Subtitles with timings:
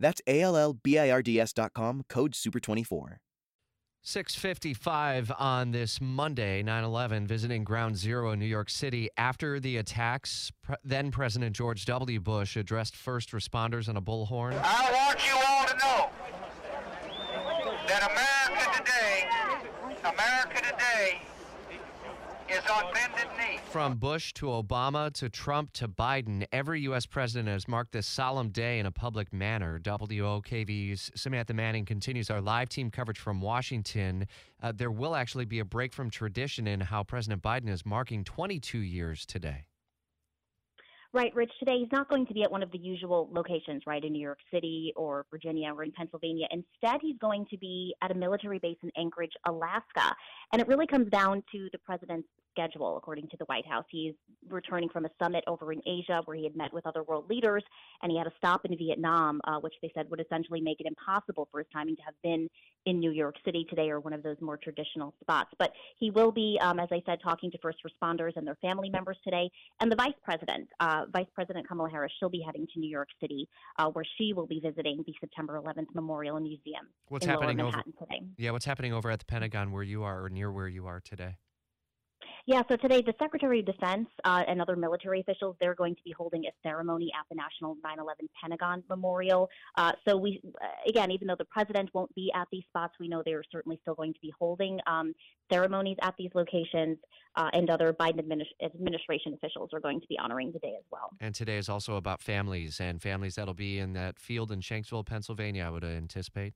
[0.00, 3.18] That's A L L B I R D S.com, code SUPER24.
[4.02, 9.10] 655 on this Monday, 9 11, visiting Ground Zero in New York City.
[9.18, 12.18] After the attacks, Pre- then President George W.
[12.18, 14.58] Bush addressed first responders on a bullhorn.
[14.64, 16.10] I want you all to know
[17.88, 19.28] that America today,
[20.02, 21.20] America today,
[22.50, 23.58] is on bended knee.
[23.70, 27.06] From Bush to Obama to Trump to Biden, every U.S.
[27.06, 29.78] president has marked this solemn day in a public manner.
[29.78, 34.26] WOKV's Samantha Manning continues our live team coverage from Washington.
[34.62, 38.24] Uh, there will actually be a break from tradition in how President Biden is marking
[38.24, 39.66] 22 years today.
[41.12, 41.50] Right, Rich.
[41.58, 44.22] Today he's not going to be at one of the usual locations, right, in New
[44.22, 46.46] York City or Virginia or in Pennsylvania.
[46.52, 50.14] Instead, he's going to be at a military base in Anchorage, Alaska.
[50.52, 53.84] And it really comes down to the president's schedule, according to the White House.
[53.90, 54.14] He's
[54.48, 57.62] returning from a summit over in Asia where he had met with other world leaders,
[58.02, 60.86] and he had a stop in Vietnam, uh, which they said would essentially make it
[60.86, 62.48] impossible for his timing to have been
[62.86, 65.50] in New York City today or one of those more traditional spots.
[65.58, 68.88] But he will be, um, as I said, talking to first responders and their family
[68.90, 69.50] members today,
[69.80, 70.68] and the vice president.
[70.80, 73.48] Uh, Vice President Kamala Harris, she'll be heading to New York City,
[73.78, 77.82] uh, where she will be visiting the September 11th Memorial Museum What's in happening over?
[77.98, 78.22] Today.
[78.36, 81.00] Yeah, what's happening over at the Pentagon where you are or near where you are
[81.00, 81.36] today?
[82.46, 86.02] Yeah, so today the Secretary of Defense uh, and other military officials they're going to
[86.02, 89.48] be holding a ceremony at the National 9/11 Pentagon Memorial.
[89.76, 93.08] Uh, so we, uh, again, even though the president won't be at these spots, we
[93.08, 95.12] know they are certainly still going to be holding um,
[95.52, 96.98] ceremonies at these locations,
[97.36, 100.84] uh, and other Biden administ- administration officials are going to be honoring the day as
[100.90, 101.10] well.
[101.20, 105.04] And today is also about families and families that'll be in that field in Shanksville,
[105.04, 106.54] Pennsylvania, I would anticipate.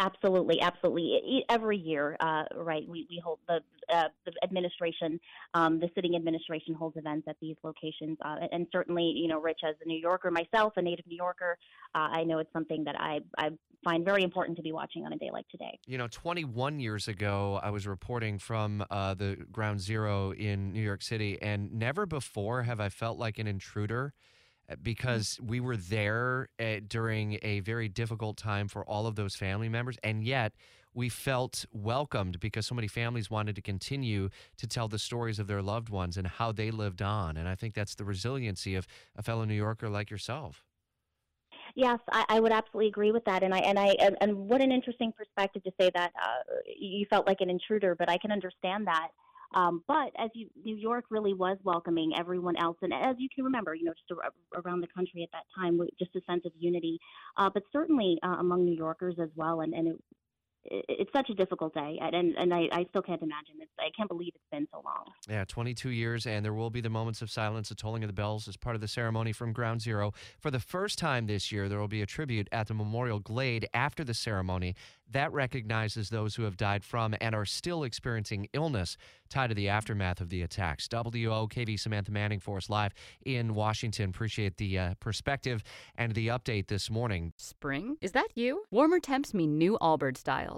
[0.00, 1.44] Absolutely, absolutely.
[1.48, 2.88] Every year, uh, right?
[2.88, 3.60] We, we hold the
[3.92, 5.18] uh, the administration,
[5.54, 9.60] um, the sitting administration holds events at these locations, uh, and certainly, you know, Rich,
[9.66, 11.56] as a New Yorker myself, a native New Yorker,
[11.94, 13.50] uh, I know it's something that I I
[13.82, 15.78] find very important to be watching on a day like today.
[15.86, 20.82] You know, 21 years ago, I was reporting from uh, the Ground Zero in New
[20.82, 24.14] York City, and never before have I felt like an intruder
[24.82, 29.68] because we were there uh, during a very difficult time for all of those family
[29.68, 29.96] members.
[30.02, 30.52] And yet,
[30.94, 35.46] we felt welcomed because so many families wanted to continue to tell the stories of
[35.46, 37.36] their loved ones and how they lived on.
[37.36, 40.64] And I think that's the resiliency of a fellow New Yorker like yourself.
[41.74, 44.60] Yes, I, I would absolutely agree with that, and I and I and, and what
[44.60, 48.32] an interesting perspective to say that uh, you felt like an intruder, but I can
[48.32, 49.08] understand that.
[49.54, 53.44] Um, but as you, New York really was welcoming everyone else, and as you can
[53.44, 56.52] remember, you know, just ar- around the country at that time, just a sense of
[56.58, 56.98] unity.
[57.36, 59.96] Uh, but certainly uh, among New Yorkers as well, and and it,
[60.70, 63.56] it's such a difficult day, and and I, I still can't imagine.
[63.60, 65.04] It's, I can't believe it's been so long.
[65.28, 68.14] Yeah, 22 years, and there will be the moments of silence, the tolling of the
[68.14, 70.12] bells as part of the ceremony from Ground Zero.
[70.38, 73.68] For the first time this year, there will be a tribute at the Memorial Glade
[73.74, 74.74] after the ceremony.
[75.10, 78.98] That recognizes those who have died from and are still experiencing illness
[79.30, 80.86] tied to the aftermath of the attacks.
[80.88, 82.92] WOKV Samantha Manning for us live
[83.24, 84.10] in Washington.
[84.10, 85.62] Appreciate the uh, perspective
[85.96, 87.32] and the update this morning.
[87.36, 87.96] Spring?
[88.00, 88.64] Is that you?
[88.70, 90.57] Warmer temps mean new Allbirds styles.